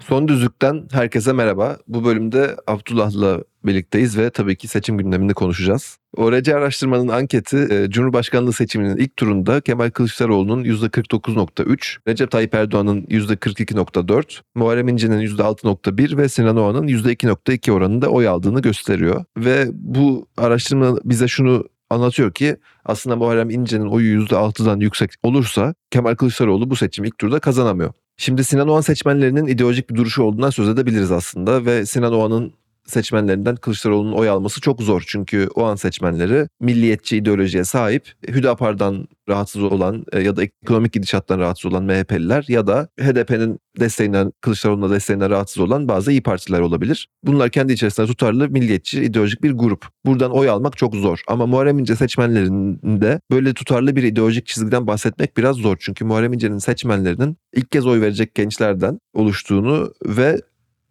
[0.00, 1.76] Son Düzlük'ten herkese merhaba.
[1.88, 5.98] Bu bölümde Abdullah'la birlikteyiz ve tabii ki seçim gündemini konuşacağız.
[6.16, 14.40] ORC araştırmanın anketi e, Cumhurbaşkanlığı seçiminin ilk turunda Kemal Kılıçdaroğlu'nun %49.3, Recep Tayyip Erdoğan'ın %42.4,
[14.54, 19.24] Muharrem İnce'nin %6.1 ve Sinan Oğan'ın %2.2 oranında oy aldığını gösteriyor.
[19.36, 26.14] Ve bu araştırma bize şunu anlatıyor ki aslında Muharrem İnce'nin oyu %6'dan yüksek olursa Kemal
[26.14, 27.92] Kılıçdaroğlu bu seçimi ilk turda kazanamıyor.
[28.16, 32.52] Şimdi Sinan Oğan seçmenlerinin ideolojik bir duruşu olduğundan söz edebiliriz aslında ve Sinan Oğan'ın
[32.86, 35.04] seçmenlerinden Kılıçdaroğlu'nun oy alması çok zor.
[35.06, 41.38] Çünkü o an seçmenleri milliyetçi ideolojiye sahip, Hüdapar'dan rahatsız olan e, ya da ekonomik gidişattan
[41.38, 47.08] rahatsız olan MHP'liler ya da HDP'nin desteğinden, Kılıçdaroğlu'na desteğinden rahatsız olan bazı iyi partiler olabilir.
[47.22, 49.86] Bunlar kendi içerisinde tutarlı milliyetçi ideolojik bir grup.
[50.06, 51.20] Buradan oy almak çok zor.
[51.28, 55.76] Ama Muharrem İnce seçmenlerinde böyle tutarlı bir ideolojik çizgiden bahsetmek biraz zor.
[55.80, 60.40] Çünkü Muharrem İnce'nin seçmenlerinin ilk kez oy verecek gençlerden oluştuğunu ve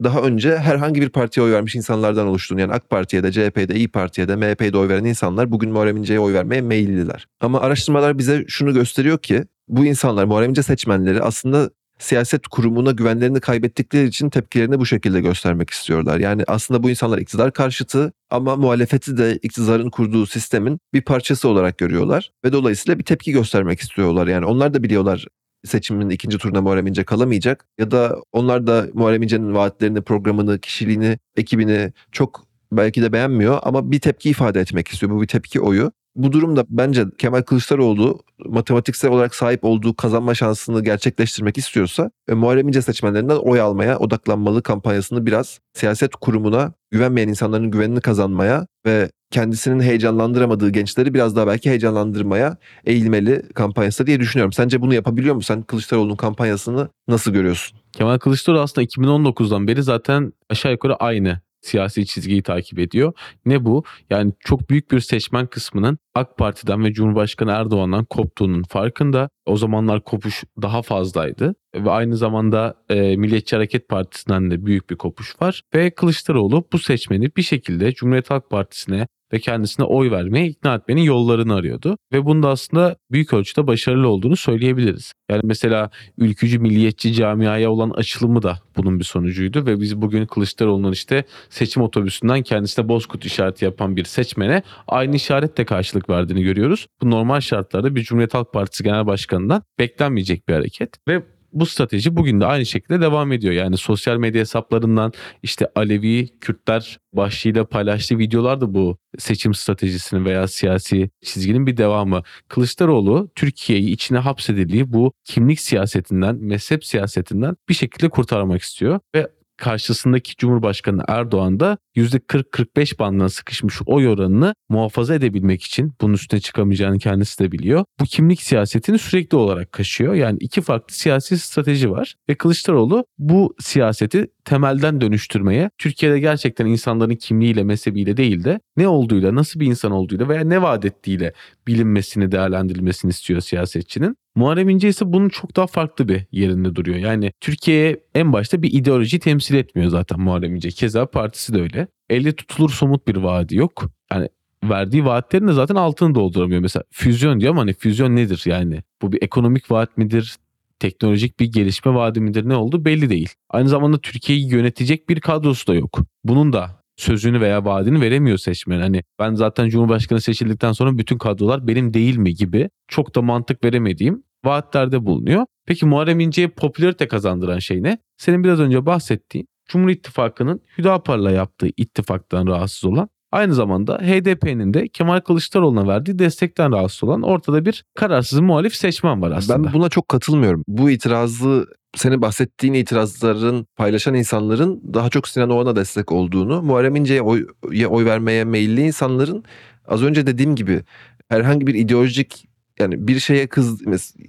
[0.03, 3.87] daha önce herhangi bir partiye oy vermiş insanlardan oluştuğunu yani AK Parti'ye de CHP'de, İyi
[3.87, 7.27] Parti'ye de MHP'ye de oy veren insanlar bugün Muharrem İnce'ye oy vermeye meyilliler.
[7.39, 13.39] Ama araştırmalar bize şunu gösteriyor ki bu insanlar Muharrem İnce seçmenleri aslında siyaset kurumuna güvenlerini
[13.39, 16.19] kaybettikleri için tepkilerini bu şekilde göstermek istiyorlar.
[16.19, 21.77] Yani aslında bu insanlar iktidar karşıtı ama muhalefeti de iktidarın kurduğu sistemin bir parçası olarak
[21.77, 24.27] görüyorlar ve dolayısıyla bir tepki göstermek istiyorlar.
[24.27, 25.27] Yani onlar da biliyorlar
[25.65, 31.19] seçimin ikinci turuna Muharrem İnce kalamayacak ya da onlar da Muharrem İnce'nin vaatlerini, programını, kişiliğini,
[31.35, 35.11] ekibini çok belki de beğenmiyor ama bir tepki ifade etmek istiyor.
[35.11, 35.91] Bu bir tepki oyu.
[36.15, 42.67] Bu durumda bence Kemal Kılıçdaroğlu matematiksel olarak sahip olduğu kazanma şansını gerçekleştirmek istiyorsa ve Muharrem
[42.67, 49.79] İnce seçmenlerinden oy almaya odaklanmalı kampanyasını biraz siyaset kurumuna güvenmeyen insanların güvenini kazanmaya ve kendisinin
[49.79, 54.53] heyecanlandıramadığı gençleri biraz daha belki heyecanlandırmaya eğilmeli kampanyası diye düşünüyorum.
[54.53, 55.41] Sence bunu yapabiliyor mu?
[55.41, 57.79] Sen Kılıçdaroğlu'nun kampanyasını nasıl görüyorsun?
[57.91, 63.13] Kemal Kılıçdaroğlu aslında 2019'dan beri zaten aşağı yukarı aynı siyasi çizgiyi takip ediyor.
[63.45, 63.83] Ne bu?
[64.09, 69.29] Yani çok büyük bir seçmen kısmının AK Parti'den ve Cumhurbaşkanı Erdoğan'dan koptuğunun farkında.
[69.45, 74.95] O zamanlar kopuş daha fazlaydı ve aynı zamanda e, Milliyetçi Hareket Partisi'nden de büyük bir
[74.95, 80.47] kopuş var ve Kılıçdaroğlu bu seçmeni bir şekilde Cumhuriyet Halk Partisi'ne ve kendisine oy vermeye
[80.47, 81.97] ikna etmenin yollarını arıyordu.
[82.13, 85.13] Ve bunda aslında büyük ölçüde başarılı olduğunu söyleyebiliriz.
[85.31, 90.91] Yani mesela ülkücü milliyetçi camiaya olan açılımı da bunun bir sonucuydu ve biz bugün Kılıçdaroğlu'nun
[90.91, 96.87] işte seçim otobüsünden kendisine bozkurt işareti yapan bir seçmene aynı işaretle karşılık verdiğini görüyoruz.
[97.01, 101.23] Bu normal şartlarda bir Cumhuriyet Halk Partisi Genel Başkanı'ndan beklenmeyecek bir hareket ve
[101.53, 103.53] bu strateji bugün de aynı şekilde devam ediyor.
[103.53, 105.13] Yani sosyal medya hesaplarından
[105.43, 112.21] işte Alevi, Kürtler başlığıyla paylaştığı videolar da bu seçim stratejisinin veya siyasi çizginin bir devamı.
[112.47, 120.35] Kılıçdaroğlu Türkiye'yi içine hapsedildiği bu kimlik siyasetinden, mezhep siyasetinden bir şekilde kurtarmak istiyor ve karşısındaki
[120.35, 127.39] Cumhurbaşkanı Erdoğan da %40-45 bandına sıkışmış oy oranını muhafaza edebilmek için bunun üstüne çıkamayacağını kendisi
[127.39, 127.85] de biliyor.
[127.99, 130.13] Bu kimlik siyasetini sürekli olarak kaşıyor.
[130.13, 137.15] Yani iki farklı siyasi strateji var ve Kılıçdaroğlu bu siyaseti temelden dönüştürmeye, Türkiye'de gerçekten insanların
[137.15, 141.33] kimliğiyle, mezhebiyle değil de ne olduğuyla, nasıl bir insan olduğuyla veya ne vaat ettiğiyle
[141.67, 144.17] bilinmesini, değerlendirilmesini istiyor siyasetçinin.
[144.35, 146.97] Muharrem İnce ise bunun çok daha farklı bir yerinde duruyor.
[146.97, 150.69] Yani Türkiye'ye en başta bir ideoloji temsil etmiyor zaten Muharrem İnce.
[150.69, 151.87] Keza partisi de öyle.
[152.09, 153.89] Elle tutulur somut bir vaadi yok.
[154.11, 154.29] Yani
[154.63, 156.61] verdiği vaatlerin de zaten altını dolduramıyor.
[156.61, 158.83] Mesela füzyon diyor ama hani füzyon nedir yani?
[159.01, 160.35] Bu bir ekonomik vaat midir?
[160.79, 162.49] Teknolojik bir gelişme vaadi midir?
[162.49, 163.29] Ne oldu belli değil.
[163.49, 165.99] Aynı zamanda Türkiye'yi yönetecek bir kadrosu da yok.
[166.23, 168.79] Bunun da sözünü veya vaadini veremiyor seçmen.
[168.79, 173.63] Hani ben zaten Cumhurbaşkanı seçildikten sonra bütün kadrolar benim değil mi gibi çok da mantık
[173.63, 175.45] veremediğim vaatlerde bulunuyor.
[175.65, 177.97] Peki Muharrem İnce'ye popülarite kazandıran şey ne?
[178.17, 184.87] Senin biraz önce bahsettiğin Cumhur İttifakı'nın Hüdapar'la yaptığı ittifaktan rahatsız olan aynı zamanda HDP'nin de
[184.87, 189.63] Kemal Kılıçdaroğlu'na verdiği destekten rahatsız olan ortada bir kararsız muhalif seçmen var aslında.
[189.63, 190.63] Ben buna çok katılmıyorum.
[190.67, 191.65] Bu itirazı
[191.95, 197.47] senin bahsettiğin itirazların paylaşan insanların daha çok Sinan Oğan'a destek olduğunu, Muharrem İnce'ye oy,
[197.89, 199.43] oy vermeye meyilli insanların
[199.87, 200.83] az önce dediğim gibi
[201.29, 202.45] herhangi bir ideolojik
[202.79, 203.81] yani bir şeye kız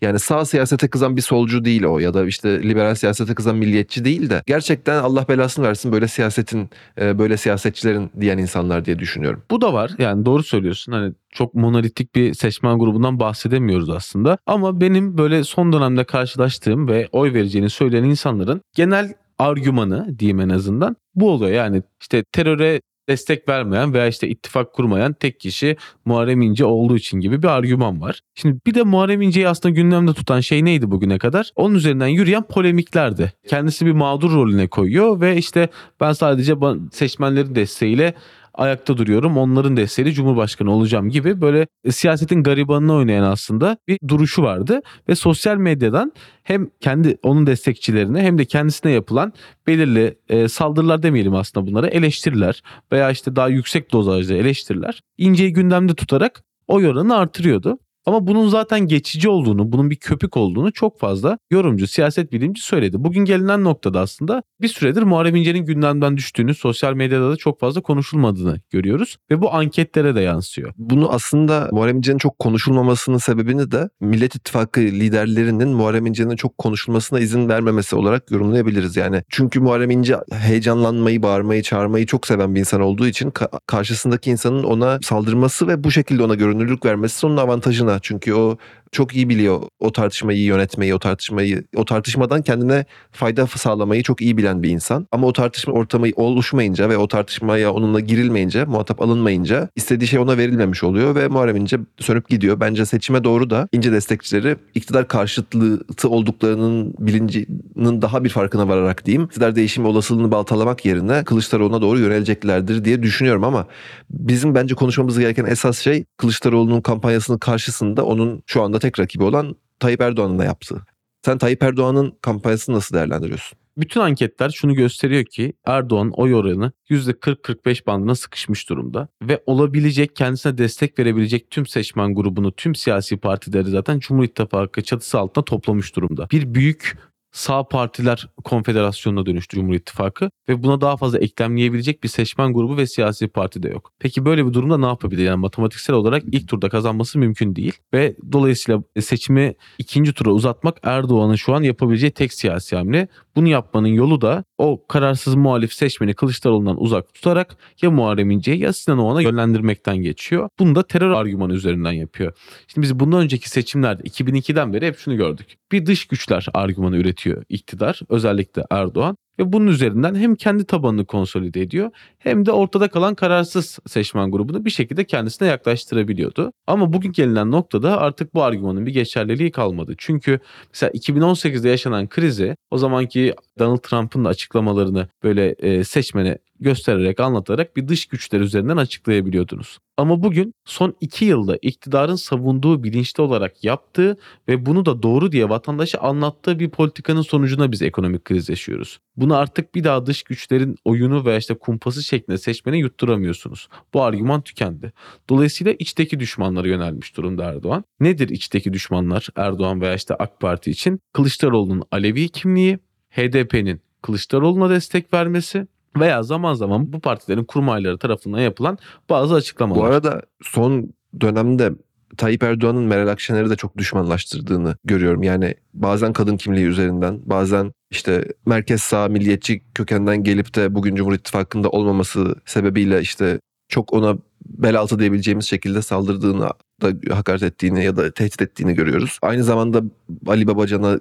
[0.03, 4.05] yani sağ siyasete kızan bir solcu değil o ya da işte liberal siyasete kızan milliyetçi
[4.05, 6.71] değil de gerçekten Allah belasını versin böyle siyasetin
[7.01, 9.43] e, böyle siyasetçilerin diyen insanlar diye düşünüyorum.
[9.51, 9.91] Bu da var.
[9.99, 10.93] Yani doğru söylüyorsun.
[10.93, 14.39] Hani çok monolitik bir seçmen grubundan bahsedemiyoruz aslında.
[14.47, 20.49] Ama benim böyle son dönemde karşılaştığım ve oy vereceğini söyleyen insanların genel argümanı diyeyim en
[20.49, 21.51] azından bu oluyor.
[21.51, 27.21] Yani işte teröre destek vermeyen veya işte ittifak kurmayan tek kişi Muharrem İnce olduğu için
[27.21, 28.21] gibi bir argüman var.
[28.35, 31.51] Şimdi bir de Muharrem İnce'yi aslında gündemde tutan şey neydi bugüne kadar?
[31.57, 33.33] Onun üzerinden yürüyen polemiklerdi.
[33.49, 35.69] Kendisi bir mağdur rolüne koyuyor ve işte
[36.01, 36.55] ben sadece
[36.93, 38.15] seçmenlerin desteğiyle
[38.57, 39.37] ayakta duruyorum.
[39.37, 44.81] Onların desteğiyle Cumhurbaşkanı olacağım gibi böyle e, siyasetin garibanını oynayan aslında bir duruşu vardı.
[45.09, 46.13] Ve sosyal medyadan
[46.43, 49.33] hem kendi onun destekçilerine hem de kendisine yapılan
[49.67, 52.63] belirli e, saldırılar demeyelim aslında bunlara eleştiriler
[52.93, 57.79] veya işte daha yüksek dozajda eleştiriler inceyi gündemde tutarak o oranını artırıyordu.
[58.07, 62.97] Ama bunun zaten geçici olduğunu, bunun bir köpük olduğunu çok fazla yorumcu, siyaset bilimci söyledi.
[62.99, 67.81] Bugün gelinen noktada aslında bir süredir Muharrem İnce'nin gündemden düştüğünü, sosyal medyada da çok fazla
[67.81, 70.73] konuşulmadığını görüyoruz ve bu anketlere de yansıyor.
[70.79, 77.21] Bunu aslında Muharrem İnce'nin çok konuşulmamasının sebebini de Millet İttifakı liderlerinin Muharrem İnce'nin çok konuşulmasına
[77.21, 78.97] izin vermemesi olarak yorumlayabiliriz.
[78.97, 83.33] Yani çünkü Muharrem İnce heyecanlanmayı, bağırmayı, çağırmayı çok seven bir insan olduğu için
[83.67, 88.59] karşısındaki insanın ona saldırması ve bu şekilde ona görünürlük vermesi onun avantajına çünkü o
[88.97, 94.37] çok iyi biliyor o tartışmayı yönetmeyi, o tartışmayı, o tartışmadan kendine fayda sağlamayı çok iyi
[94.37, 95.07] bilen bir insan.
[95.13, 100.37] Ama o tartışma ortamı oluşmayınca ve o tartışmaya onunla girilmeyince, muhatap alınmayınca istediği şey ona
[100.37, 102.61] verilmemiş oluyor ve Muharrem İnce sönüp gidiyor.
[102.61, 109.25] Bence seçime doğru da İnce destekçileri iktidar karşıtlığı olduklarının bilincinin daha bir farkına vararak diyeyim.
[109.25, 113.67] İktidar değişimi olasılığını baltalamak yerine Kılıçdaroğlu'na doğru yöneleceklerdir diye düşünüyorum ama
[114.11, 119.57] bizim bence konuşmamız gereken esas şey Kılıçdaroğlu'nun kampanyasının karşısında onun şu anda tek rakibi olan
[119.81, 120.87] Tayyip Erdoğan'ın da yaptığı.
[121.25, 123.59] Sen Tayyip Erdoğan'ın kampanyasını nasıl değerlendiriyorsun?
[123.77, 130.59] Bütün anketler şunu gösteriyor ki Erdoğan oy oranı %40-45 bandına sıkışmış durumda ve olabilecek kendisine
[130.59, 136.29] destek verebilecek tüm seçmen grubunu, tüm siyasi partileri zaten Cumhur İttifakı çatısı altında toplamış durumda.
[136.31, 136.99] Bir büyük
[137.37, 142.87] sağ partiler konfederasyonuna dönüştü Cumhur İttifakı ve buna daha fazla eklemleyebilecek bir seçmen grubu ve
[142.87, 143.93] siyasi parti de yok.
[143.99, 145.25] Peki böyle bir durumda ne yapabilir?
[145.25, 151.35] Yani matematiksel olarak ilk turda kazanması mümkün değil ve dolayısıyla seçimi ikinci tura uzatmak Erdoğan'ın
[151.35, 153.09] şu an yapabileceği tek siyasi hamle.
[153.37, 158.73] Bunu yapmanın yolu da o kararsız muhalif seçmeni Kılıçdaroğlu'ndan uzak tutarak ya Muharrem İnce'yi ya
[158.73, 160.49] Sinan Oğan'a yönlendirmekten geçiyor.
[160.59, 162.33] Bunu da terör argümanı üzerinden yapıyor.
[162.67, 165.47] Şimdi biz bundan önceki seçimlerde 2002'den beri hep şunu gördük.
[165.73, 169.17] Bir dış güçler argümanı üretiyor iktidar özellikle Erdoğan.
[169.39, 174.65] Ve bunun üzerinden hem kendi tabanını konsolide ediyor hem de ortada kalan kararsız seçmen grubunu
[174.65, 176.53] bir şekilde kendisine yaklaştırabiliyordu.
[176.67, 179.95] Ama bugün gelinen noktada artık bu argümanın bir geçerliliği kalmadı.
[179.99, 180.41] Çünkü
[180.73, 187.77] mesela 2018'de yaşanan krizi o zamanki Donald Trump'ın da açıklamalarını böyle e, seçmene göstererek anlatarak
[187.77, 189.79] bir dış güçler üzerinden açıklayabiliyordunuz.
[189.97, 194.17] Ama bugün son iki yılda iktidarın savunduğu bilinçli olarak yaptığı
[194.49, 198.99] ve bunu da doğru diye vatandaşa anlattığı bir politikanın sonucuna biz ekonomik kriz yaşıyoruz.
[199.17, 203.69] Bunu artık bir daha dış güçlerin oyunu veya işte kumpası şeklinde seçmene yutturamıyorsunuz.
[203.95, 204.93] Bu argüman tükendi.
[205.29, 207.85] Dolayısıyla içteki düşmanlara yönelmiş durumda Erdoğan.
[208.01, 211.01] Nedir içteki düşmanlar Erdoğan veya işte AK Parti için?
[211.13, 212.79] Kılıçdaroğlu'nun Alevi kimliği,
[213.11, 215.67] HDP'nin Kılıçdaroğlu'na destek vermesi
[216.01, 218.79] veya zaman zaman bu partilerin kurmayları tarafından yapılan
[219.11, 219.81] bazı açıklamalar.
[219.81, 221.73] Bu arada son dönemde
[222.17, 225.23] Tayyip Erdoğan'ın Meral Akşener'i de çok düşmanlaştırdığını görüyorum.
[225.23, 231.15] Yani bazen kadın kimliği üzerinden, bazen işte merkez sağ milliyetçi kökenden gelip de bugün Cumhur
[231.15, 236.49] İttifakı'nda olmaması sebebiyle işte çok ona bel altı diyebileceğimiz şekilde saldırdığını
[236.83, 239.19] da hakaret ettiğini ya da tehdit ettiğini görüyoruz.
[239.23, 239.83] Aynı zamanda
[240.27, 240.99] Ali Babacan'a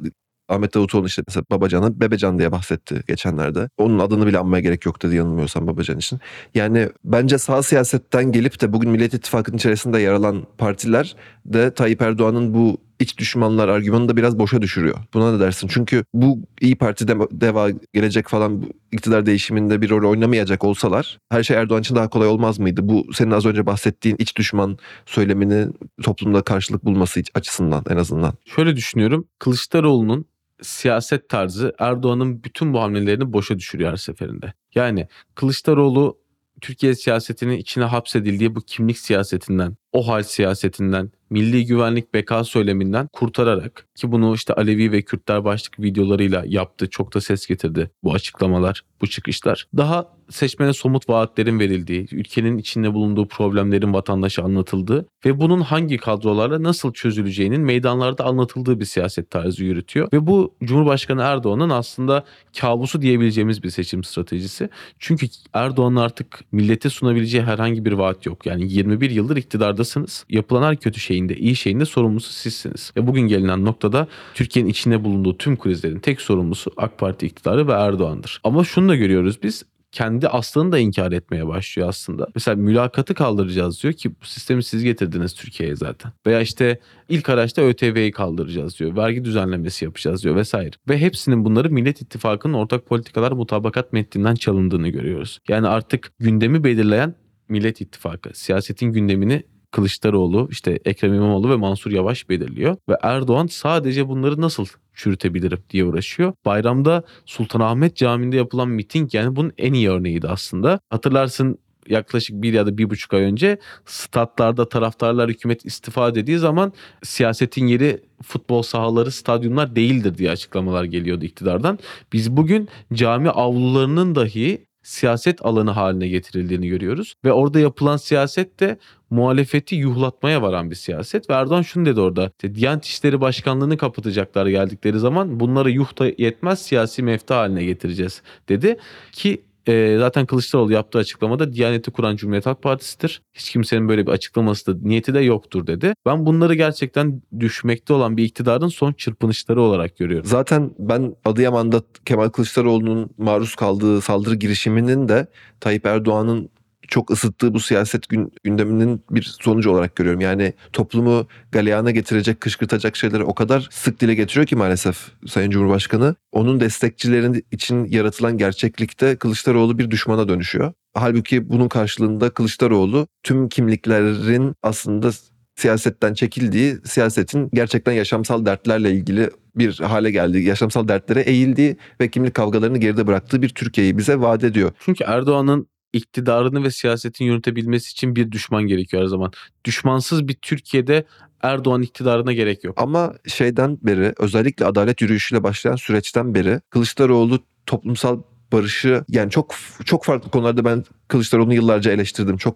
[0.50, 3.70] Ahmet Davutoğlu işte mesela Babacan'a Bebecan diye bahsetti geçenlerde.
[3.78, 6.20] Onun adını bile anmaya gerek yok dedi yanılmıyorsam Babacan için.
[6.56, 12.02] Yani bence sağ siyasetten gelip de bugün Millet İttifakı'nın içerisinde yer alan partiler de Tayyip
[12.02, 14.98] Erdoğan'ın bu iç düşmanlar argümanını da biraz boşa düşürüyor.
[15.14, 15.68] Buna ne dersin?
[15.68, 21.44] Çünkü bu İyi Parti de, deva gelecek falan iktidar değişiminde bir rol oynamayacak olsalar her
[21.44, 22.82] şey Erdoğan için daha kolay olmaz mıydı?
[22.84, 25.68] Bu senin az önce bahsettiğin iç düşman söylemini
[26.04, 28.34] toplumda karşılık bulması açısından en azından.
[28.46, 29.28] Şöyle düşünüyorum.
[29.40, 30.26] Kılıçdaroğlu'nun
[30.62, 34.54] siyaset tarzı Erdoğan'ın bütün bu hamlelerini boşa düşürüyor her seferinde.
[34.76, 36.18] Yani Kılıçdaroğlu
[36.62, 43.88] Türkiye siyasetinin içine hapsedildiği bu kimlik siyasetinden o hal siyasetinden, milli güvenlik beka söyleminden kurtararak
[43.96, 46.90] ki bunu işte Alevi ve Kürtler başlık videolarıyla yaptı.
[46.90, 49.68] Çok da ses getirdi bu açıklamalar, bu çıkışlar.
[49.78, 56.64] Daha seçmene somut vaatlerin verildiği, ülkenin içinde bulunduğu problemlerin vatandaşa anlatıldığı ve bunun hangi kadrolarla
[56.64, 60.08] nasıl çözüleceğinin meydanlarda anlatıldığı bir siyaset tarzı yürütüyor.
[60.14, 62.24] Ve bu Cumhurbaşkanı Erdoğan'ın aslında
[62.60, 64.70] kabusu diyebileceğimiz bir seçim stratejisi.
[65.00, 68.46] Çünkü Erdoğan'ın artık millete sunabileceği herhangi bir vaat yok.
[68.46, 69.38] Yani 21 yıldır
[69.86, 70.26] iktidardasınız.
[70.30, 72.92] Yapılan her kötü şeyin de iyi şeyin de sorumlusu sizsiniz.
[72.98, 77.72] Ve bugün gelinen noktada Türkiye'nin içinde bulunduğu tüm krizlerin tek sorumlusu AK Parti iktidarı ve
[77.72, 78.42] Erdoğan'dır.
[78.44, 82.28] Ama şunu da görüyoruz biz kendi aslını da inkar etmeye başlıyor aslında.
[82.36, 86.12] Mesela mülakatı kaldıracağız diyor ki bu sistemi siz getirdiniz Türkiye'ye zaten.
[86.26, 88.96] Veya işte ilk araçta ÖTV'yi kaldıracağız diyor.
[88.96, 90.72] Vergi düzenlemesi yapacağız diyor vesaire.
[90.90, 95.40] Ve hepsinin bunları Millet İttifakı'nın ortak politikalar mutabakat metninden çalındığını görüyoruz.
[95.48, 97.16] Yani artık gündemi belirleyen
[97.50, 98.30] Millet İttifakı.
[98.34, 99.44] Siyasetin gündemini
[99.76, 102.78] Kılıçdaroğlu, işte Ekrem İmamoğlu ve Mansur Yavaş belirliyor.
[102.90, 106.34] Ve Erdoğan sadece bunları nasıl çürütebilirim diye uğraşıyor.
[106.46, 110.80] Bayramda Sultanahmet Camii'nde yapılan miting yani bunun en iyi örneğiydi aslında.
[110.90, 111.58] Hatırlarsın
[111.90, 117.68] yaklaşık bir ya da bir buçuk ay önce statlarda taraftarlar hükümet istifa dediği zaman siyasetin
[117.68, 121.80] yeri futbol sahaları, stadyumlar değildir diye açıklamalar geliyordu iktidardan.
[122.14, 127.14] Biz bugün cami avlularının dahi siyaset alanı haline getirildiğini görüyoruz.
[127.26, 128.78] Ve orada yapılan siyaset de
[129.10, 131.30] muhalefeti yuhlatmaya varan bir siyaset.
[131.30, 132.26] Ve Erdoğan şunu dedi orada.
[132.26, 138.22] İşte Diyanet İşleri Başkanlığı'nı kapatacaklar geldikleri zaman bunları yuh da yetmez siyasi mefta haline getireceğiz
[138.50, 138.78] dedi.
[139.12, 143.22] Ki e, zaten Kılıçdaroğlu yaptığı açıklamada Diyaneti kuran Cumhuriyet Halk Partisi'dir.
[143.34, 145.94] Hiç kimsenin böyle bir açıklaması da niyeti de yoktur dedi.
[146.06, 150.26] Ben bunları gerçekten düşmekte olan bir iktidarın son çırpınışları olarak görüyorum.
[150.26, 155.28] Zaten ben Adıyaman'da Kemal Kılıçdaroğlu'nun maruz kaldığı saldırı girişiminin de
[155.60, 156.50] Tayyip Erdoğan'ın
[156.88, 160.22] çok ısıttığı bu siyaset gün, gündeminin bir sonucu olarak görüyorum.
[160.22, 166.16] Yani toplumu galeyana getirecek, kışkırtacak şeyleri o kadar sık dile getiriyor ki maalesef Sayın Cumhurbaşkanı.
[166.32, 170.74] Onun destekçilerin için yaratılan gerçeklikte Kılıçdaroğlu bir düşmana dönüşüyor.
[170.94, 175.12] Halbuki bunun karşılığında Kılıçdaroğlu tüm kimliklerin aslında
[175.56, 182.34] siyasetten çekildiği, siyasetin gerçekten yaşamsal dertlerle ilgili bir hale geldiği, yaşamsal dertlere eğildiği ve kimlik
[182.34, 184.72] kavgalarını geride bıraktığı bir Türkiye'yi bize vaat ediyor.
[184.80, 189.32] Çünkü Erdoğan'ın iktidarını ve siyasetin yönetebilmesi için bir düşman gerekiyor her zaman.
[189.66, 191.06] Düşmansız bir Türkiye'de
[191.42, 192.82] Erdoğan iktidarına gerek yok.
[192.82, 198.22] Ama şeyden beri özellikle adalet yürüyüşüyle başlayan süreçten beri Kılıçdaroğlu toplumsal
[198.52, 202.38] barışı yani çok çok farklı konularda ben Kılıçdaroğlu'nu yıllarca eleştirdim.
[202.38, 202.56] Çok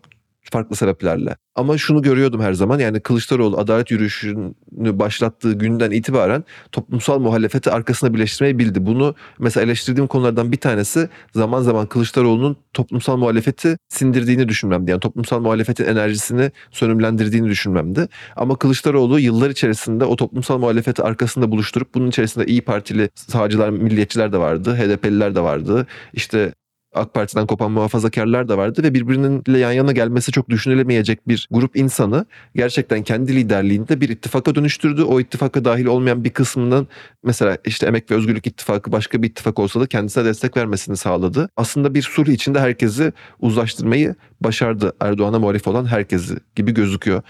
[0.51, 1.35] farklı sebeplerle.
[1.55, 4.53] Ama şunu görüyordum her zaman yani Kılıçdaroğlu adalet yürüyüşünü
[4.99, 8.85] başlattığı günden itibaren toplumsal muhalefeti arkasına birleştirmeyi bildi.
[8.85, 14.91] Bunu mesela eleştirdiğim konulardan bir tanesi zaman zaman Kılıçdaroğlu'nun toplumsal muhalefeti sindirdiğini düşünmemdi.
[14.91, 18.07] Yani toplumsal muhalefetin enerjisini sönümlendirdiğini düşünmemdi.
[18.35, 24.33] Ama Kılıçdaroğlu yıllar içerisinde o toplumsal muhalefeti arkasında buluşturup bunun içerisinde İyi Partili sağcılar, milliyetçiler
[24.33, 25.87] de vardı, HDP'liler de vardı.
[26.13, 26.53] İşte
[26.93, 31.75] AK Parti'den kopan muhafazakarlar da vardı ve birbirininle yan yana gelmesi çok düşünülemeyecek bir grup
[31.75, 35.03] insanı gerçekten kendi liderliğinde bir ittifaka dönüştürdü.
[35.03, 36.88] O ittifaka dahil olmayan bir kısmının
[37.24, 41.50] mesela işte Emek ve Özgürlük İttifakı başka bir ittifak olsa da kendisine destek vermesini sağladı.
[41.58, 47.22] Aslında bir sulh içinde herkesi uzlaştırmayı başardı Erdoğan'a muhalif olan herkesi gibi gözüküyor.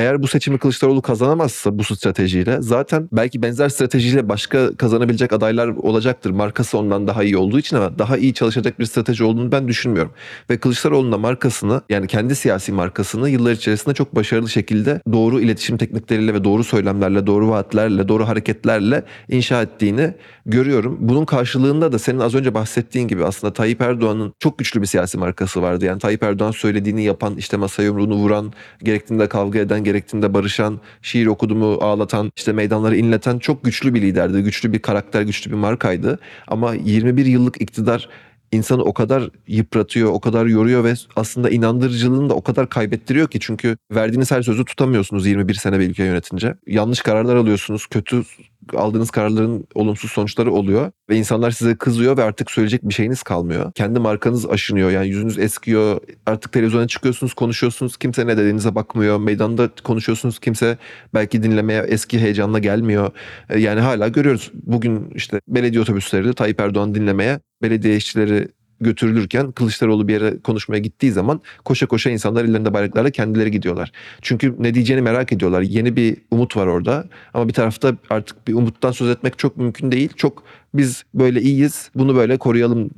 [0.00, 6.30] Eğer bu seçimi Kılıçdaroğlu kazanamazsa bu stratejiyle zaten belki benzer stratejiyle başka kazanabilecek adaylar olacaktır.
[6.30, 10.12] Markası ondan daha iyi olduğu için ama daha iyi çalışacak bir strateji olduğunu ben düşünmüyorum.
[10.50, 15.76] Ve Kılıçdaroğlu'nun da markasını yani kendi siyasi markasını yıllar içerisinde çok başarılı şekilde doğru iletişim
[15.76, 20.14] teknikleriyle ve doğru söylemlerle, doğru vaatlerle, doğru hareketlerle inşa ettiğini
[20.46, 20.96] görüyorum.
[21.00, 25.18] Bunun karşılığında da senin az önce bahsettiğin gibi aslında Tayyip Erdoğan'ın çok güçlü bir siyasi
[25.18, 25.84] markası vardı.
[25.84, 28.52] Yani Tayyip Erdoğan söylediğini yapan, işte masaya yumruğunu vuran,
[28.82, 34.42] gerektiğinde kavga eden, gerektiğinde barışan, şiir okudumu ağlatan, işte meydanları inleten çok güçlü bir liderdi.
[34.42, 36.18] Güçlü bir karakter, güçlü bir markaydı.
[36.46, 38.08] Ama 21 yıllık iktidar
[38.52, 43.40] insanı o kadar yıpratıyor, o kadar yoruyor ve aslında inandırıcılığını da o kadar kaybettiriyor ki
[43.40, 46.54] çünkü verdiğiniz her sözü tutamıyorsunuz 21 sene bir ülke yönetince.
[46.66, 48.22] Yanlış kararlar alıyorsunuz, kötü
[48.76, 53.72] aldığınız kararların olumsuz sonuçları oluyor ve insanlar size kızıyor ve artık söyleyecek bir şeyiniz kalmıyor.
[53.72, 56.00] Kendi markanız aşınıyor yani yüzünüz eskiyor.
[56.26, 57.96] Artık televizyona çıkıyorsunuz, konuşuyorsunuz.
[57.96, 59.18] Kimse ne dediğinize bakmıyor.
[59.18, 60.38] Meydanda konuşuyorsunuz.
[60.38, 60.78] Kimse
[61.14, 63.10] belki dinlemeye eski heyecanla gelmiyor.
[63.48, 64.50] E, Yani hala görüyoruz.
[64.54, 68.48] Bugün işte belediye otobüsleri de Tayyip Erdoğan dinlemeye belediye işçileri
[68.80, 73.92] götürülürken Kılıçdaroğlu bir yere konuşmaya gittiği zaman koşa koşa insanlar ellerinde bayraklarla kendileri gidiyorlar.
[74.22, 75.62] Çünkü ne diyeceğini merak ediyorlar.
[75.62, 77.04] Yeni bir umut var orada.
[77.34, 80.10] Ama bir tarafta artık bir umuttan söz etmek çok mümkün değil.
[80.16, 80.42] Çok
[80.74, 81.90] biz böyle iyiyiz.
[81.94, 82.90] Bunu böyle koruyalım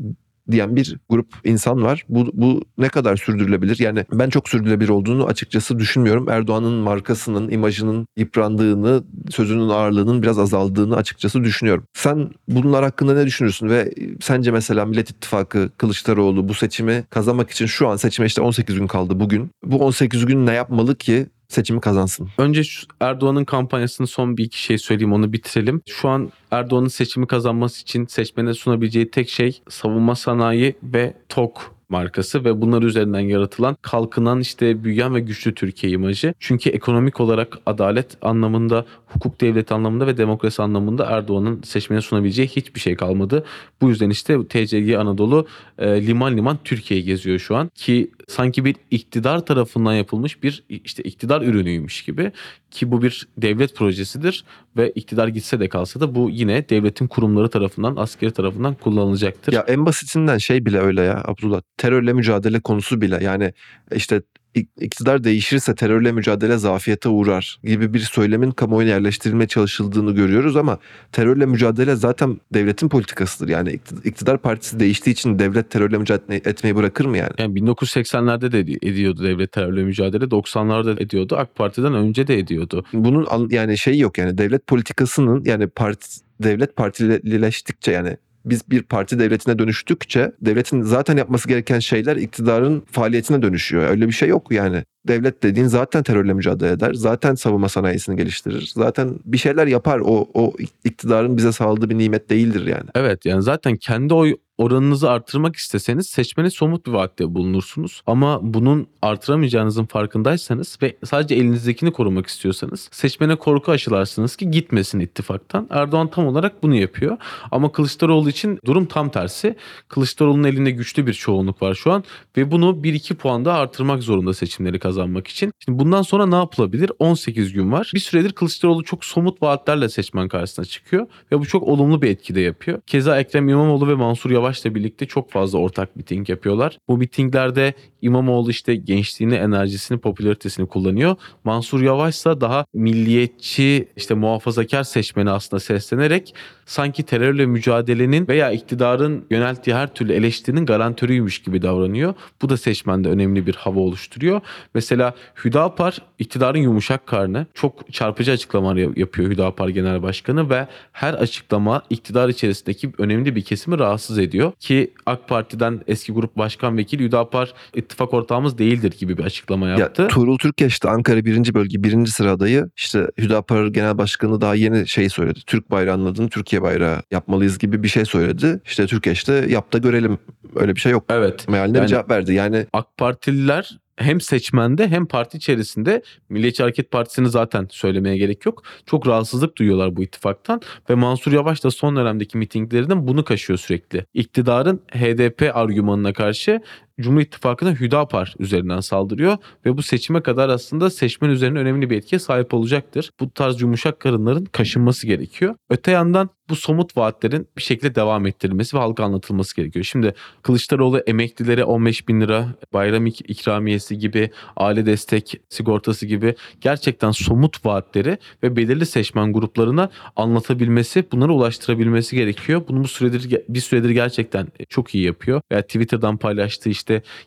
[0.51, 2.05] diyen bir grup insan var.
[2.09, 3.79] Bu, bu ne kadar sürdürülebilir?
[3.79, 6.29] Yani ben çok sürdürülebilir olduğunu açıkçası düşünmüyorum.
[6.29, 11.85] Erdoğan'ın markasının, imajının yıprandığını, sözünün ağırlığının biraz azaldığını açıkçası düşünüyorum.
[11.95, 17.67] Sen bunlar hakkında ne düşünürsün ve sence mesela Millet İttifakı Kılıçdaroğlu bu seçimi kazanmak için
[17.67, 19.51] şu an seçime işte 18 gün kaldı bugün.
[19.65, 22.29] Bu 18 gün ne yapmalı ki seçimi kazansın?
[22.39, 25.83] Önce şu Erdoğan'ın kampanyasını son bir iki şey söyleyeyim onu bitirelim.
[25.87, 32.45] Şu an Erdoğan'ın seçimi kazanması için seçmene sunabileceği tek şey savunma sanayi ve TOK markası
[32.45, 36.35] ve bunlar üzerinden yaratılan kalkınan işte büyüyen ve güçlü Türkiye imajı.
[36.41, 42.81] Çünkü ekonomik olarak adalet anlamında, hukuk devleti anlamında ve demokrasi anlamında Erdoğan'ın seçmene sunabileceği hiçbir
[42.81, 43.45] şey kalmadı.
[43.81, 45.47] Bu yüzden işte TCG Anadolu
[45.79, 51.03] e, liman liman Türkiye'yi geziyor şu an ki sanki bir iktidar tarafından yapılmış bir işte
[51.03, 52.33] iktidar ürünüymüş gibi
[52.71, 54.45] ki bu bir devlet projesidir
[54.77, 59.53] ve iktidar gitse de kalsa da bu yine devletin kurumları tarafından, askeri tarafından kullanılacaktır.
[59.53, 61.63] Ya en basitinden şey bile öyle ya Abdullah.
[61.77, 63.53] Terörle mücadele konusu bile yani
[63.95, 64.23] işte
[64.55, 70.79] iktidar değişirse terörle mücadele zafiyete uğrar gibi bir söylemin kamuoyuna yerleştirilmeye çalışıldığını görüyoruz ama
[71.13, 73.49] terörle mücadele zaten devletin politikasıdır.
[73.49, 77.33] Yani iktidar partisi değiştiği için devlet terörle mücadele etmeyi bırakır mı yani?
[77.39, 81.37] Yani 1980'lerde de ediyordu devlet terörle mücadele, 90'larda ediyordu.
[81.39, 82.85] AK Parti'den önce de ediyordu.
[82.93, 86.07] Bunun yani şey yok yani devlet politikasının yani parti
[86.43, 93.43] devlet partilileştikçe yani biz bir parti devletine dönüştükçe devletin zaten yapması gereken şeyler iktidarın faaliyetine
[93.43, 93.91] dönüşüyor.
[93.91, 94.85] Öyle bir şey yok yani.
[95.09, 96.95] Devlet dediğin zaten terörle mücadele eder.
[96.95, 98.73] Zaten savunma sanayisini geliştirir.
[98.75, 100.01] Zaten bir şeyler yapar.
[100.05, 100.53] O, o
[100.85, 102.91] iktidarın bize sağladığı bir nimet değildir yani.
[102.95, 108.03] Evet yani zaten kendi oy oranınızı artırmak isteseniz seçmene somut bir vaatte bulunursunuz.
[108.07, 115.67] Ama bunun artıramayacağınızın farkındaysanız ve sadece elinizdekini korumak istiyorsanız seçmene korku aşılarsınız ki gitmesin ittifaktan.
[115.71, 117.17] Erdoğan tam olarak bunu yapıyor.
[117.51, 119.57] Ama Kılıçdaroğlu için durum tam tersi.
[119.89, 122.05] Kılıçdaroğlu'nun elinde güçlü bir çoğunluk var şu an
[122.37, 125.53] ve bunu 1-2 puanda artırmak zorunda seçimleri kazanmak için.
[125.65, 126.93] Şimdi bundan sonra ne yapılabilir?
[126.99, 127.91] 18 gün var.
[127.95, 132.35] Bir süredir Kılıçdaroğlu çok somut vaatlerle seçmen karşısına çıkıyor ve bu çok olumlu bir etki
[132.35, 132.81] de yapıyor.
[132.87, 136.79] Keza Ekrem İmamoğlu ve Mansur Yavaş Yavaş'la birlikte çok fazla ortak miting yapıyorlar.
[136.89, 141.17] Bu mitinglerde İmamoğlu işte gençliğini, enerjisini, popülaritesini kullanıyor.
[141.45, 146.35] Mansur Yavaş ise daha milliyetçi, işte muhafazakar seçmeni aslında seslenerek
[146.67, 152.15] sanki terörle mücadelenin veya iktidarın yönelttiği her türlü eleştirinin garantörüymüş gibi davranıyor.
[152.43, 154.41] Bu da seçmende önemli bir hava oluşturuyor.
[154.75, 161.83] Mesela Hüdapar iktidarın yumuşak karnı çok çarpıcı açıklamalar yapıyor Hüdapar Genel Başkanı ve her açıklama
[161.91, 164.32] iktidar içerisindeki önemli bir kesimi rahatsız ediyor.
[164.61, 170.03] Ki AK Parti'den eski grup başkan vekili Hüdapar ittifak ortağımız değildir gibi bir açıklama yaptı.
[170.03, 171.55] Ya, Tuğrul Türkeş de Ankara 1.
[171.55, 172.07] bölge 1.
[172.07, 175.41] sıra adayı işte Hüdapar Genel Başkanı daha yeni şey söyledi.
[175.47, 178.61] Türk bayrağının adını Türkiye bayrağı yapmalıyız gibi bir şey söyledi.
[178.65, 180.19] İşte Türkeş de yap da görelim.
[180.55, 181.05] Öyle bir şey yok.
[181.11, 181.49] Evet.
[181.49, 182.35] Mealine Yani- bir cevap verdi.
[182.35, 188.63] Yani AK Partililer hem seçmende hem parti içerisinde Milliyetçi Hareket Partisi'ni zaten söylemeye gerek yok.
[188.87, 194.07] Çok rahatsızlık duyuyorlar bu ittifaktan ve Mansur Yavaş da son dönemdeki mitinglerinden bunu kaşıyor sürekli.
[194.15, 196.61] İktidarın HDP argümanına karşı
[197.01, 202.19] Cumhur İttifakı'na Hüdapar üzerinden saldırıyor ve bu seçime kadar aslında seçmen üzerine önemli bir etkiye
[202.19, 203.11] sahip olacaktır.
[203.21, 205.55] Bu tarz yumuşak karınların kaşınması gerekiyor.
[205.71, 209.85] Öte yandan bu somut vaatlerin bir şekilde devam ettirilmesi ve halka anlatılması gerekiyor.
[209.85, 217.11] Şimdi Kılıçdaroğlu emeklilere 15 bin lira bayram ik- ikramiyesi gibi aile destek sigortası gibi gerçekten
[217.11, 222.63] somut vaatleri ve belirli seçmen gruplarına anlatabilmesi, bunları ulaştırabilmesi gerekiyor.
[222.69, 225.41] Bunu bu süredir bir süredir gerçekten çok iyi yapıyor.
[225.53, 226.82] Veya Twitter'dan paylaştığı işte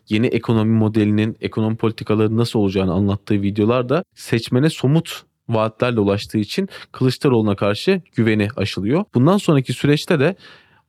[0.08, 7.56] yeni ekonomi modelinin, ekonomi politikaları nasıl olacağını anlattığı videolarda seçmene somut vaatlerle ulaştığı için Kılıçdaroğlu'na
[7.56, 9.04] karşı güveni aşılıyor.
[9.14, 10.36] Bundan sonraki süreçte de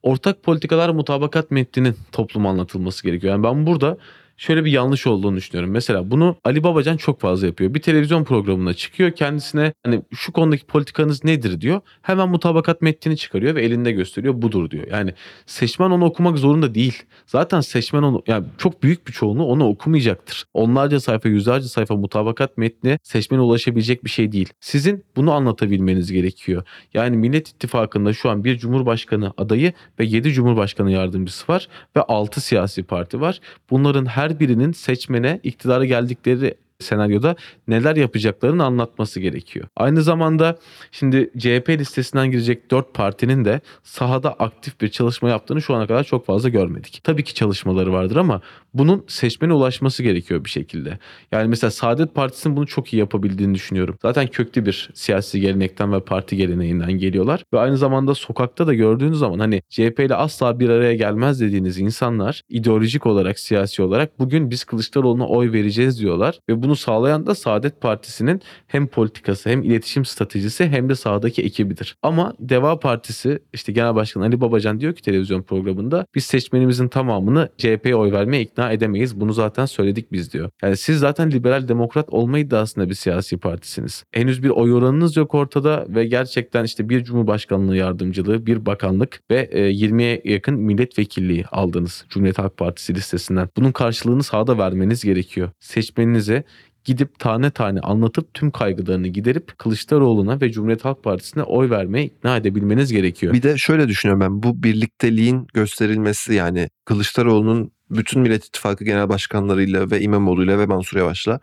[0.04, 3.34] ortak politikalar mutabakat metninin topluma anlatılması gerekiyor.
[3.34, 3.98] Yani ben burada
[4.38, 5.72] şöyle bir yanlış olduğunu düşünüyorum.
[5.72, 7.74] Mesela bunu Ali Babacan çok fazla yapıyor.
[7.74, 9.12] Bir televizyon programına çıkıyor.
[9.12, 11.82] Kendisine hani şu konudaki politikanız nedir diyor.
[12.02, 14.42] Hemen mutabakat metnini çıkarıyor ve elinde gösteriyor.
[14.42, 14.88] Budur diyor.
[14.92, 15.14] Yani
[15.46, 17.04] seçmen onu okumak zorunda değil.
[17.26, 20.46] Zaten seçmen onu yani çok büyük bir çoğunluğu onu okumayacaktır.
[20.54, 24.50] Onlarca sayfa, yüzlerce sayfa mutabakat metni seçmene ulaşabilecek bir şey değil.
[24.60, 26.64] Sizin bunu anlatabilmeniz gerekiyor.
[26.94, 32.42] Yani Millet İttifakı'nda şu an bir Cumhurbaşkanı adayı ve 7 Cumhurbaşkanı yardımcısı var ve 6
[32.42, 33.40] siyasi parti var.
[33.70, 37.36] Bunların her birinin seçmene iktidara geldikleri senaryoda
[37.68, 39.68] neler yapacaklarını anlatması gerekiyor.
[39.76, 40.58] Aynı zamanda
[40.92, 46.04] şimdi CHP listesinden girecek 4 partinin de sahada aktif bir çalışma yaptığını şu ana kadar
[46.04, 47.02] çok fazla görmedik.
[47.04, 48.42] Tabii ki çalışmaları vardır ama
[48.74, 51.00] bunun seçmene ulaşması gerekiyor bir şekilde.
[51.32, 53.98] Yani mesela Saadet Partisi'nin bunu çok iyi yapabildiğini düşünüyorum.
[54.02, 57.44] Zaten köklü bir siyasi gelenekten ve parti geleneğinden geliyorlar.
[57.54, 61.80] Ve aynı zamanda sokakta da gördüğünüz zaman hani CHP ile asla bir araya gelmez dediğiniz
[61.80, 66.40] insanlar ideolojik olarak, siyasi olarak bugün biz Kılıçdaroğlu'na oy vereceğiz diyorlar.
[66.50, 71.96] Ve bunu sağlayan da Saadet Partisi'nin hem politikası hem iletişim stratejisi hem de sahadaki ekibidir.
[72.02, 77.50] Ama Deva Partisi işte Genel Başkan Ali Babacan diyor ki televizyon programında biz seçmenimizin tamamını
[77.58, 79.20] CHP'ye oy vermeye ikna edemeyiz.
[79.20, 80.50] Bunu zaten söyledik biz diyor.
[80.62, 84.04] Yani siz zaten liberal demokrat olma iddiasında bir siyasi partisiniz.
[84.12, 89.50] Henüz bir oy oranınız yok ortada ve gerçekten işte bir cumhurbaşkanlığı yardımcılığı, bir bakanlık ve
[89.52, 93.50] e, 20'ye yakın milletvekilliği aldınız Cumhuriyet Halk Partisi listesinden.
[93.58, 95.50] Bunun karşılığını sahada vermeniz gerekiyor.
[95.60, 96.44] Seçmeninize
[96.88, 102.38] gidip tane tane anlatıp tüm kaygılarını giderip Kılıçdaroğlu'na ve Cumhuriyet Halk Partisi'ne oy vermeye ikna
[102.38, 103.34] edebilmeniz gerekiyor.
[103.34, 109.92] Bir de şöyle düşünüyorum ben bu birlikteliğin gösterilmesi yani Kılıçdaroğlu'nun bütün Millet İttifakı genel başkanlarıyla
[109.92, 111.40] ve İmamoğlu'yla ve Mansur Yavaş'la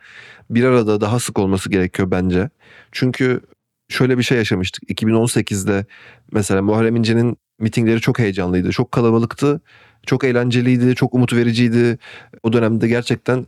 [0.51, 2.51] bir arada daha sık olması gerekiyor bence.
[2.93, 3.41] Çünkü
[3.89, 4.91] şöyle bir şey yaşamıştık.
[4.91, 5.87] 2018'de
[6.33, 8.71] mesela Muharrem İnce'nin mitingleri çok heyecanlıydı.
[8.71, 9.61] Çok kalabalıktı.
[10.07, 10.95] Çok eğlenceliydi.
[10.95, 11.99] Çok umut vericiydi.
[12.43, 13.47] O dönemde gerçekten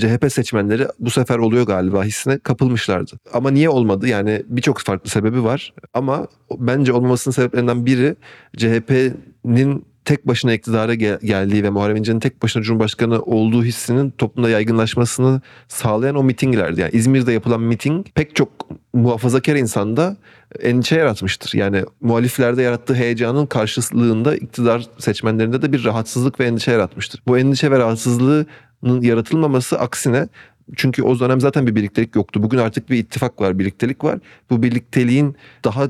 [0.00, 3.12] CHP seçmenleri bu sefer oluyor galiba hissine kapılmışlardı.
[3.32, 4.08] Ama niye olmadı?
[4.08, 5.72] Yani birçok farklı sebebi var.
[5.94, 6.26] Ama
[6.58, 8.16] bence olmamasının sebeplerinden biri
[8.56, 14.50] CHP'nin tek başına iktidara gel- geldiği ve Muharrem İnce'nin tek başına Cumhurbaşkanı olduğu hissinin toplumda
[14.50, 16.80] yaygınlaşmasını sağlayan o mitinglerdi.
[16.80, 18.48] Yani İzmir'de yapılan miting pek çok
[18.94, 20.16] muhafazakar insanda
[20.60, 21.58] endişe yaratmıştır.
[21.58, 27.22] Yani muhaliflerde yarattığı heyecanın karşılığında iktidar seçmenlerinde de bir rahatsızlık ve endişe yaratmıştır.
[27.26, 28.46] Bu endişe ve rahatsızlığın
[28.82, 30.28] yaratılmaması aksine
[30.76, 32.42] çünkü o dönem zaten bir birliktelik yoktu.
[32.42, 34.18] Bugün artık bir ittifak var, birliktelik var.
[34.50, 35.88] Bu birlikteliğin daha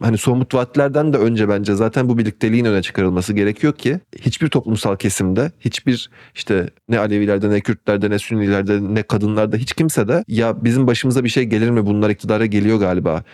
[0.00, 4.96] hani somut vaatlerden de önce bence zaten bu birlikteliğin öne çıkarılması gerekiyor ki hiçbir toplumsal
[4.96, 10.64] kesimde, hiçbir işte ne Alevilerde, ne Kürtlerde, ne Sünnilerde, ne kadınlarda hiç kimse de ya
[10.64, 13.24] bizim başımıza bir şey gelir mi bunlar iktidara geliyor galiba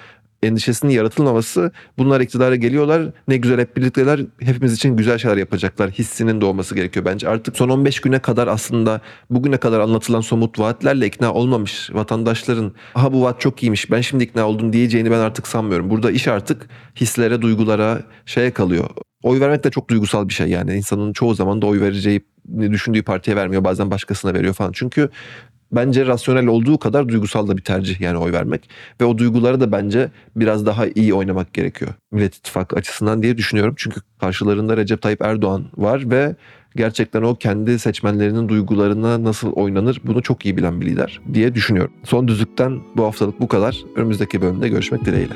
[0.44, 6.40] endişesinin yaratılmaması bunlar iktidara geliyorlar ne güzel hep birlikteler hepimiz için güzel şeyler yapacaklar hissinin
[6.40, 7.28] doğması gerekiyor bence.
[7.28, 13.12] Artık son 15 güne kadar aslında bugüne kadar anlatılan somut vaatlerle ikna olmamış vatandaşların aha
[13.12, 15.90] bu vaat çok iyiymiş ben şimdi ikna oldum diyeceğini ben artık sanmıyorum.
[15.90, 18.90] Burada iş artık hislere, duygulara şeye kalıyor.
[19.22, 22.20] Oy vermek de çok duygusal bir şey yani insanın çoğu zaman da oy vereceği
[22.60, 24.72] düşündüğü partiye vermiyor bazen başkasına veriyor falan.
[24.72, 25.10] Çünkü
[25.76, 28.70] bence rasyonel olduğu kadar duygusal da bir tercih yani oy vermek.
[29.00, 33.74] Ve o duyguları da bence biraz daha iyi oynamak gerekiyor Millet İttifakı açısından diye düşünüyorum.
[33.76, 36.36] Çünkü karşılarında Recep Tayyip Erdoğan var ve
[36.76, 41.92] gerçekten o kendi seçmenlerinin duygularına nasıl oynanır bunu çok iyi bilen bir lider diye düşünüyorum.
[42.04, 43.76] Son düzlükten bu haftalık bu kadar.
[43.96, 45.34] Önümüzdeki bölümde görüşmek dileğiyle.